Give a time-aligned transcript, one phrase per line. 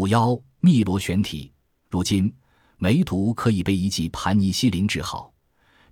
[0.00, 0.30] 五幺
[0.62, 1.52] 汨罗旋体。
[1.90, 2.32] 如今，
[2.78, 5.30] 梅毒可以被一剂盘尼西林治好。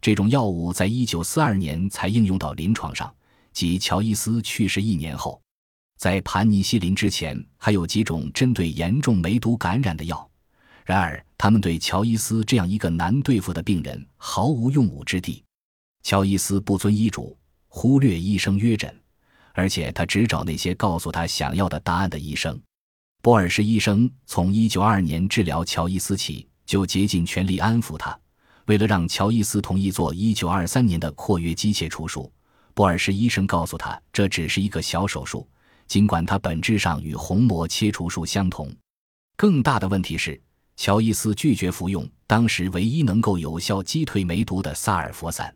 [0.00, 3.14] 这种药物在一九四二年才应用到临床上，
[3.52, 5.38] 即乔伊斯去世一年后。
[5.98, 10.27] 在盘尼西林之前，还有几种针对严重梅毒感染的药，
[10.87, 15.45] 然而他们对乔伊斯这样一个难对付的病人毫无用武之地。
[16.02, 18.98] 乔伊斯不遵医嘱，忽略医生约诊，
[19.52, 22.59] 而且他只找那些告诉他想要的答案的医生。
[23.20, 28.19] 波尔什医生从一九二二年治疗乔伊斯起，就竭尽全力安抚他。
[28.66, 32.33] 为了让乔伊斯同意做1923年的括约机械除术，
[32.74, 35.46] 波尔什医生告诉他，这只是一个小手术，
[35.87, 38.73] 尽管它本质上与虹膜切除术相同。
[39.37, 40.41] 更大的问题是，
[40.77, 45.52] 乔伊斯拒绝服用当时唯一能够有效击退梅毒的萨尔佛散。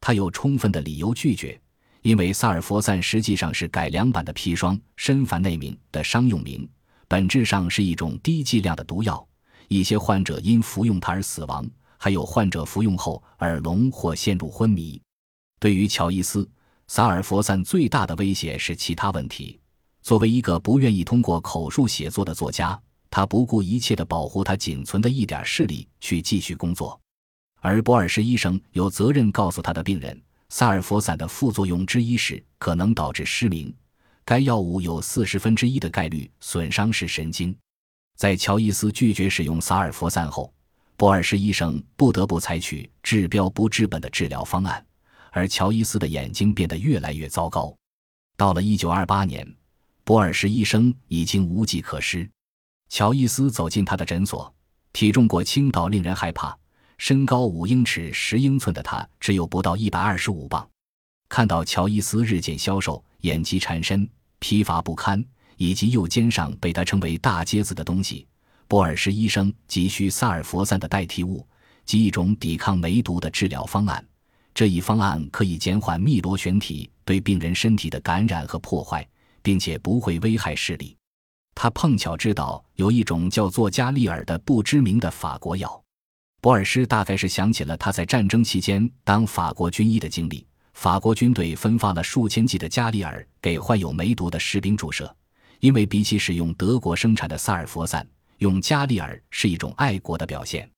[0.00, 1.60] 他有充分的理由拒绝，
[2.02, 6.68] 因为萨尔佛散实际上是改良版的砒霜申凡内明的商用名，
[7.12, 9.22] 本质上是一种低剂量的毒药。
[9.68, 11.70] 一些患者因服用它而死亡。
[11.98, 14.98] 还有患者服用后耳聋或陷入昏迷。
[15.60, 16.48] 对于乔伊斯，
[16.86, 19.60] 萨尔佛散最大的威胁是其他问题。
[20.00, 26.98] 作为一个不愿意通过口述写作的作家，他不顾一切地保护他仅存的一点视力去继续工作。
[27.60, 33.70] 而博尔什医生有责任告诉他的病人，萨尔佛散的副作用之一是可能导致失明。
[34.24, 37.56] 该药物有四十分之一的概率损伤视神经。
[38.16, 40.52] 在乔伊斯拒绝使用萨尔佛散后。
[40.94, 44.86] 博尔什医生不得不采取治标不治本的治疗方案，
[45.32, 47.74] 而乔伊斯的眼睛变得越来越糟糕。
[48.36, 49.56] 到了1928年，
[50.04, 52.30] 博尔什医生已经无计可施。
[52.88, 54.54] 乔伊斯走进他的诊所，
[54.92, 56.56] 体重过轻到令人害怕，
[56.98, 60.68] 身高五英尺十英寸的他只有不到一百二十五磅。
[61.28, 65.24] 看到乔伊斯日渐消瘦、眼疾缠身、疲乏不堪，
[65.56, 68.26] 以及右肩上被他称为“大疖子”的东西。
[68.68, 71.46] 波尔什医生急需萨尔佛散的代替物，
[71.84, 74.02] 及一种抵抗梅毒的治疗方案。
[74.54, 79.06] 这一方案可以减缓密螺旋体对病人身体的感染和破坏，
[79.42, 80.96] 并且不会危害视力。
[81.54, 85.82] 他碰巧知道有一种叫做加利尔的不知名的法国药。
[86.40, 90.46] 博尔什大概是想起了他在战争期间当法国军医的经历。
[90.72, 95.14] 法国军队分发了数千剂的加利尔给患有梅毒的士兵注射，
[95.60, 98.06] 因为比起使用德国生产的萨尔佛散。
[98.38, 100.68] 用加利尔是一种爱国的表现。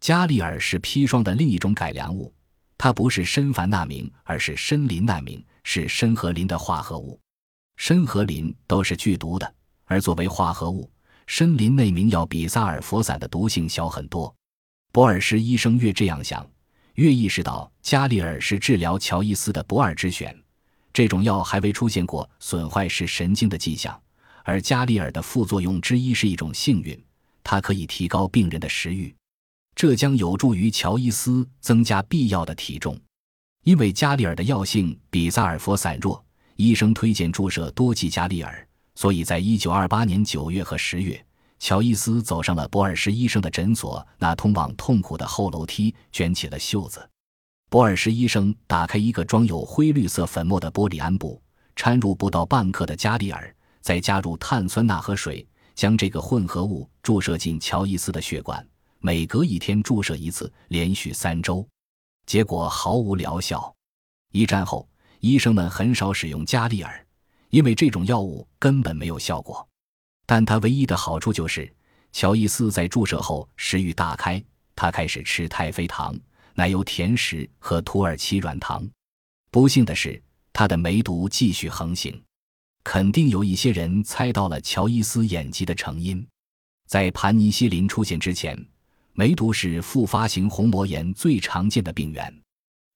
[0.00, 2.32] 加利尔是砒霜的另一种改良物，
[2.78, 7.20] 它不是砷凡钠明，而是砷磷钠明，是砷和磷的化合物。
[7.76, 9.54] 砷和磷都是剧毒的，
[9.84, 10.90] 而作为化合物，
[11.26, 14.34] 砷磷内明要比萨尔佛散的毒性小很多。
[14.90, 16.48] 博尔什医生越这样想，
[16.94, 20.36] 越意识到加利尔是治疗乔伊斯的不二之选。
[20.92, 23.98] 这种药还未出现过损坏视神经的迹象。
[24.44, 27.00] 而加利尔的副作用之一是一种幸运，
[27.44, 29.14] 它可以提高病人的食欲，
[29.76, 32.98] 这将有助于乔伊斯增加必要的体重。
[33.62, 36.24] 因为加利尔的药性比萨尔佛散弱，
[36.56, 38.66] 医生推荐注射多剂加利尔，
[38.96, 41.24] 所以在一九二八年九月和十月，
[41.62, 47.08] 乔伊斯走上了博尔什医生的诊所那通往痛苦的后楼梯，卷起了袖子。
[47.70, 51.40] 博尔什医生打开一个装有灰绿色粉末的玻璃安布，
[51.76, 53.54] 掺入不到半克的加利尔。
[53.80, 55.46] 再加入碳酸钠和水，
[55.76, 58.66] 将这个混合物注射进乔伊斯的血管，
[58.98, 61.64] 每隔一天注射一次，连续三周，
[62.26, 63.72] 结果毫无疗效。
[64.32, 64.88] 一战后，
[65.20, 67.06] 医生们很少使用加利尔，
[67.50, 69.64] 因为这种药物根本没有效果。
[70.26, 71.72] 但它唯一的好处就是，
[72.12, 74.42] 乔伊斯在注射后食欲大开，
[74.74, 76.18] 他开始吃太妃糖、
[76.54, 78.88] 奶油甜食和土耳其软糖。
[79.50, 80.22] 不幸的是，
[80.52, 82.22] 他的梅毒继续横行。
[82.84, 86.26] 肯定有一些人猜到了乔伊斯眼疾的成因。
[86.88, 88.58] 在盘尼西林出现之前，
[89.12, 92.42] 梅毒是复发型虹膜炎最常见的病源。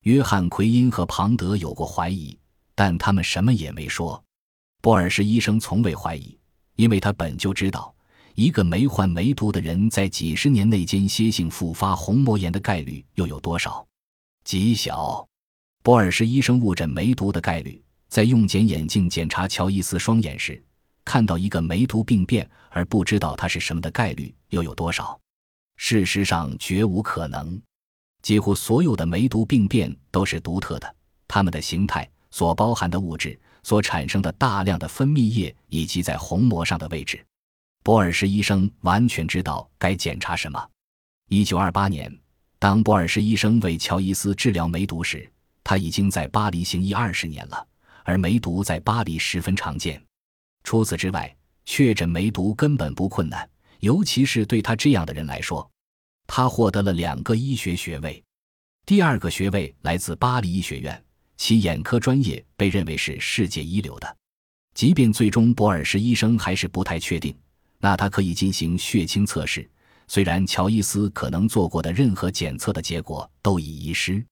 [0.02, 2.36] 约翰奎因和庞德有过怀疑，
[2.74, 4.22] 但他们什么也没说。
[4.82, 6.36] 波尔什医生从未怀疑，
[6.76, 7.94] 因为他本就知道，
[8.34, 13.86] 一个没患梅毒的人在几十年内间歇性复发虹膜炎的概率又有多少？
[14.44, 15.26] 极小。
[15.82, 17.82] 波尔什医生误诊梅毒的概率。
[18.08, 20.62] 在用检眼镜检查乔伊斯双眼时，
[21.04, 25.18] 看到一个梅毒病变而不知道它是什么的概率又有多少？
[25.76, 27.60] 事实上，绝无可能。
[28.22, 30.94] 几乎所有的梅毒病变都是独特的，
[31.26, 37.26] 它们的形态、所包含的物质、所产生的大量的分泌液以及在虹膜上的位置。
[37.82, 40.70] 博尔什医生完全知道该检查什么。
[41.30, 42.16] 一九二八年，
[42.60, 45.28] 当博尔什医生为乔伊斯治疗梅毒时，
[45.64, 47.66] 他已经在巴黎行医二十年了。
[48.04, 50.00] 而梅毒在巴黎十分常见。
[50.62, 55.68] 除此之外，确诊梅毒根本不困难，尤其是对他这样的人来说。
[56.28, 58.22] 他获得了两个医学学位，
[58.84, 61.04] 第二个学位来自巴黎医学院，
[61.36, 64.16] 其眼科专业被认为是世界一流的。
[64.74, 67.36] 即便最终博尔什医生还是不太确定，
[67.78, 69.68] 那他可以进行血清测试。
[70.08, 74.24] 虽然乔伊斯可能做过的任何检测的结果都已遗失，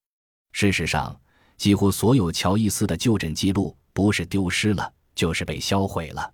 [0.53, 1.19] 事实上，
[1.57, 6.33] 几乎所有乔伊斯的就诊记录不是丢失了，就是被销毁了。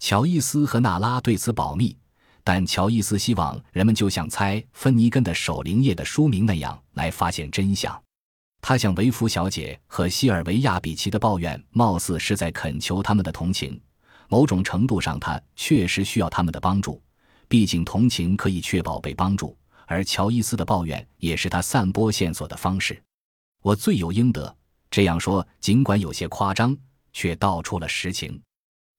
[0.00, 1.96] 乔伊斯和娜拉对此保密。
[2.44, 8.01] 但乔伊斯希望人们就像猜芬尼根的守灵夜的书名那样来发现真相。
[8.62, 13.78] 他向维夫小姐和西尔维亚比奇的抱怨，貌似是在恳求他们的同情。
[14.28, 17.02] 某种程度上，他确实需要他们的帮助，
[17.48, 19.54] 毕竟同情可以确保被帮助。
[19.86, 23.02] 而乔伊斯的抱怨也是他散播线索的方式。
[23.62, 24.56] 我罪有应得，
[24.90, 26.74] 这样说尽管有些夸张，
[27.12, 28.40] 却道出了实情。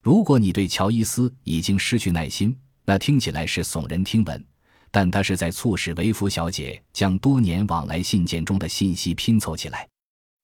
[0.03, 4.45] 如果你对乔伊斯已经失去耐心，那听起来是耸人听闻，
[4.93, 9.89] 但他是在促使维夫小姐将多年往来信件中的信息拼凑起来。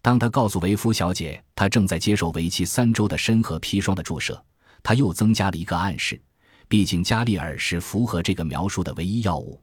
[0.01, 4.43] 当他告诉维夫小姐他正在接受为期三周的砷和砒霜的注射，
[4.81, 6.19] 他又增加了一个暗示：
[6.67, 9.61] 毕竟加利尔是符合这个描述的唯一药物，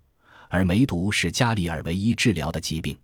[0.48, 2.96] 而梅毒是加利尔唯一治疗的疾病。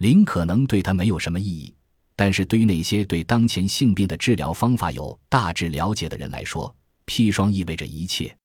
[0.00, 1.74] 磷可能对他没有什么意义，
[2.14, 6.76] 但是对于那些对当前性病的治疗方法有大致了解的人来说，
[7.06, 8.36] 砒霜意味着一切。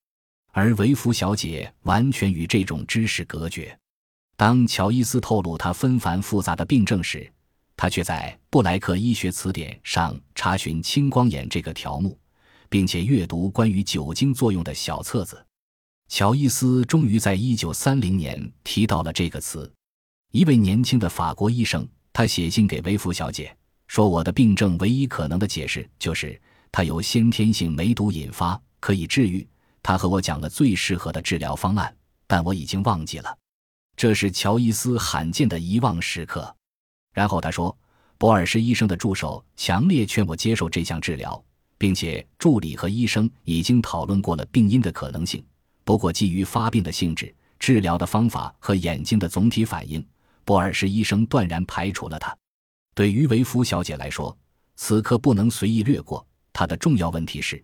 [0.52, 3.78] 而维夫小姐完全与这种知识隔绝。
[4.36, 7.32] 当乔伊斯透露他纷繁复杂的病症时，
[7.76, 12.18] 他却在布莱克医学词典上查询“青光眼”这个条目，
[12.70, 15.46] 并且阅读关于酒精作用的小册子。
[16.08, 19.72] 乔伊斯终于在一九三零年提到了这个词。
[20.32, 23.56] 一位年轻的法国医生，他写信给维夫小姐
[23.88, 26.40] 说：“我的病症唯一可能的解释就是
[26.72, 29.46] 它由先天性梅毒引发，可以治愈。”
[29.90, 31.92] 他和我讲了最适合的治疗方案，
[32.28, 33.38] 但我已经忘记了。
[33.98, 36.56] 这是乔伊斯罕见的遗忘时刻。
[37.12, 37.76] 然后他说
[38.20, 41.44] ：“博尔什医生的助手强烈劝我接受这项治疗，
[41.80, 45.44] 并且助理和医生已经讨论过了病因的可能性。
[45.84, 50.08] 不过，基于发病的性质、治疗的方法和眼睛的总体反应，
[50.46, 52.38] 博尔什医生断然排除了他。
[52.94, 54.38] 对于维夫小姐来说，
[54.76, 56.24] 此刻不能随意略过。
[56.54, 57.60] 她的重要问题是。”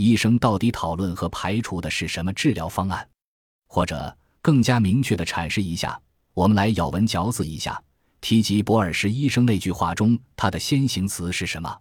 [0.00, 3.06] 医生到底讨论和排除的是什么治疗方案？
[3.68, 6.00] 或者更加明确的阐释一下，
[6.32, 7.78] 我们来咬文嚼字一下，
[8.22, 11.78] 提及博尔什医生那句话中他的先行词是什么？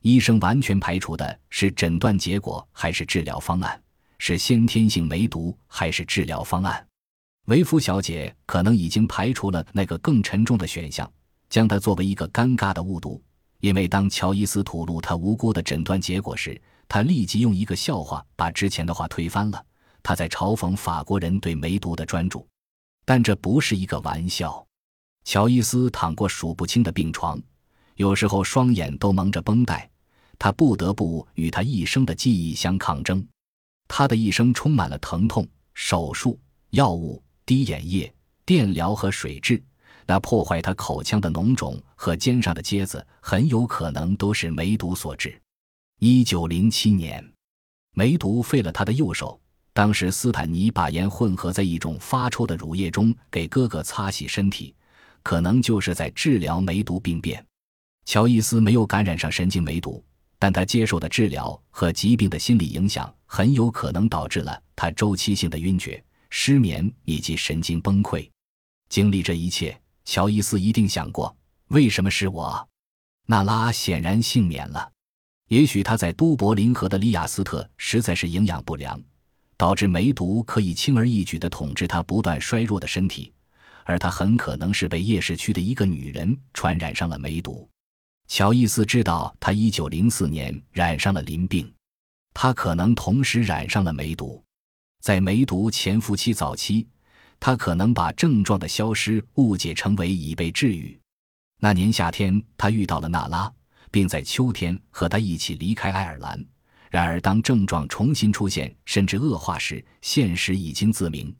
[0.00, 3.80] 医生完全排除的是诊断结果还是治疗方案？
[4.18, 6.84] 是先天性梅毒还是治疗方案？
[7.46, 11.08] 维夫小姐可能已经排除了那个更沉重的选项，
[11.48, 13.22] 将它作为一个尴尬的误读，
[13.60, 16.60] 因为当乔伊斯吐露他无辜的诊断结果时。
[16.92, 19.64] 他立即用一个笑话把之前的话推翻了。
[20.02, 22.46] 他在嘲讽法国人对梅毒的专注，
[23.06, 24.62] 但这不是一个玩笑。
[25.24, 27.40] 乔伊斯躺过数不清的病床，
[27.94, 29.88] 有时候双眼都蒙着绷带，
[30.38, 33.26] 他不得不与他一生的记忆相抗争。
[33.88, 36.38] 他的一生充满了疼痛、手术、
[36.72, 38.12] 药物、滴眼液、
[38.44, 39.58] 电疗和水蛭。
[40.04, 45.40] 那破坏他口腔的脓肿和肩上的疖子，很有可能都是梅毒所致。
[45.98, 47.32] 一九零七年，
[47.94, 49.40] 梅毒废了他的右手。
[49.72, 54.74] 当时，斯坦尼把盐混合在一种发臭的乳液中，给哥哥擦洗身体，
[55.22, 57.42] 可能就是在治疗梅毒病变。
[58.04, 60.04] 乔伊斯没有感染上神经梅毒，
[60.38, 68.28] 但他接受的治疗和疾病的心理影响很有可能导致了他周期性的晕厥、失眠以及神经崩溃。
[68.90, 71.34] 经历这一切，乔伊斯一定想过：
[71.68, 72.68] 为什么是我？
[73.24, 74.91] 娜拉显然幸免了。
[75.52, 78.98] 也许他在都柏林河的利亚斯特实在是营养不良，
[79.58, 83.30] 导致梅毒可以轻而易举地统治他不断衰弱的身体，
[83.84, 87.68] 而他很可能是被夜市区的一个女人传染上了梅毒。
[88.28, 91.70] 乔伊斯知道他1904年染上了淋病，
[92.32, 94.42] 他可能同时染上了梅毒。
[95.02, 96.88] 在梅毒潜伏期早期，
[97.38, 100.98] 他可能把症状的消失误解成为已被治愈。
[101.60, 103.52] 那年夏天，他遇到了娜拉。
[103.92, 106.44] 并在秋天和他一起离开爱尔兰。
[106.90, 111.34] 然而，当症状重新出现，甚至恶化时，现实已经自明。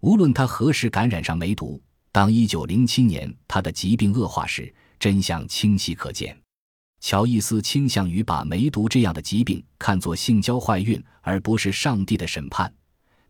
[0.00, 6.36] 无论他何时感染上梅毒，当1907年他的疾病恶化时，真相清晰可见。
[7.00, 12.72] 乔伊斯倾向于把梅毒这样的疾病看作性交坏孕，而不是上帝的审判。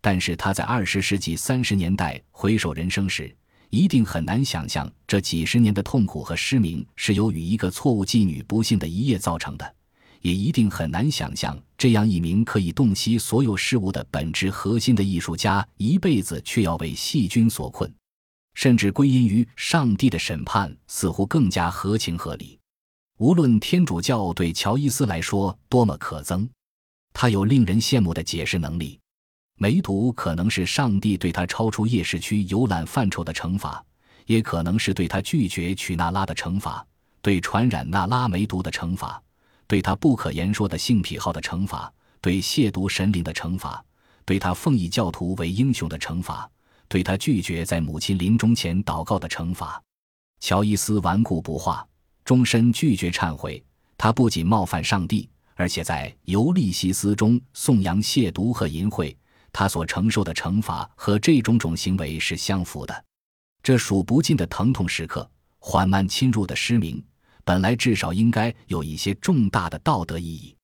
[0.00, 3.34] 但是他在20世纪30年代回首人生时，
[3.70, 9.74] 一定很难想象，这几十年的痛苦和失明是由于一个错误妓女不幸的一夜造成的，
[10.22, 17.92] 也一定很难想象，这样一名可以洞悉所有事物的本质核心的艺术家，一辈子却要为细菌所困，
[18.54, 22.58] 甚至归因于上帝的审判，似乎更加合情合理。
[23.18, 26.48] 无论天主教对乔伊斯来说多么可憎，
[27.12, 28.98] 他有令人羡慕的解释能力。
[29.60, 33.84] 梅毒可能是上帝对他超出夜市区游览范畴的惩罚，
[34.26, 36.86] 也可能是对他拒绝娶娜拉的惩罚，
[37.20, 39.20] 对传染娜拉梅毒的惩罚。
[39.66, 43.84] 对他不可言说的性癖好的惩罚，对亵渎神灵的惩罚，
[44.24, 46.48] 对他奉以教徒为英雄的惩罚，
[46.86, 49.82] 对他拒绝在母亲临终前祷告的惩罚。
[50.38, 51.84] 乔伊斯顽固不化，
[52.24, 53.60] 终身拒绝忏悔。
[53.96, 59.12] 他不仅冒犯上帝，而且在《尤利西斯》中颂扬亵渎和淫秽。
[59.52, 63.04] 他所承受的惩罚和这种种行为是相符的。
[63.62, 65.28] 这数不尽的疼痛时刻，
[65.58, 67.02] 缓慢侵入的失明。
[67.44, 70.54] 本来至少应该有一些重大的道德意义，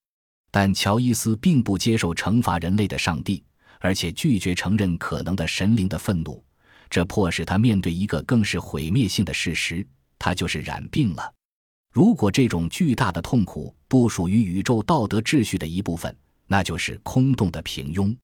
[0.51, 3.43] 但乔伊斯并不接受惩罚人类的上帝，
[3.81, 6.45] 而且拒绝承认可能的神灵的愤怒，
[6.91, 9.87] 这迫使他面对一个更是毁灭性的事实：
[10.19, 11.33] 他就是染病了。
[11.91, 16.15] 如果这种巨大的痛苦不属于宇宙道德秩序的一部分，
[16.47, 18.15] 那就是空洞的平庸。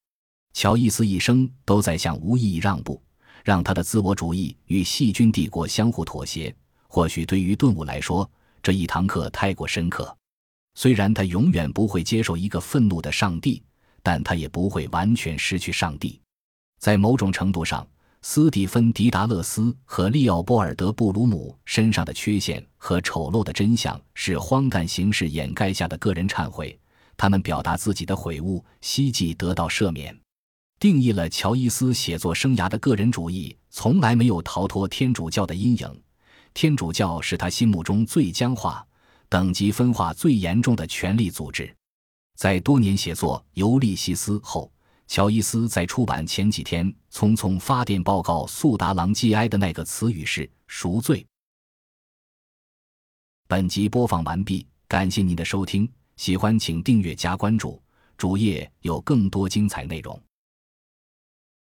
[0.52, 3.02] 乔伊斯一生都在向无意义让步，
[3.44, 6.54] 让他的自我主义与细菌帝国相互妥协。
[6.88, 8.28] 或许对于顿悟来说，
[8.62, 10.14] 这一堂课太过深刻，
[10.74, 13.62] 虽然他永远不会接受一个愤怒的上帝，
[14.02, 16.20] 但他也不会完全失去上帝。
[16.78, 17.86] 在某种程度上，
[18.22, 26.78] 斯蒂芬·迪达勒斯和利奥波尔德·布鲁姆身上的缺陷和丑陋的真相是荒诞形式掩盖下的个人忏悔。
[27.16, 30.18] 他们表达自己的悔悟，希冀得到赦免。
[30.80, 36.02] 定义了乔伊斯写作生涯的个人主义从来没有逃脱天主教的阴影。
[36.54, 38.84] 天主教是他心目中最僵化、
[39.28, 41.70] 等级分化最严重的权力组织。
[42.34, 44.72] 在多年写作《尤利西斯》后，
[45.06, 51.24] 乔伊斯在出版前几天匆匆发电报告速达朗季埃的那个词语是“赎罪”。
[53.46, 57.80] 本集播放完毕，感谢您的收听，喜欢请订阅加关注，
[58.16, 60.18] 主页有更多精彩内容。